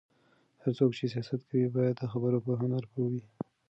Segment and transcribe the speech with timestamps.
[0.61, 3.23] هر څوک چې سياست کوي، باید د خبرو په هنر پوه وي.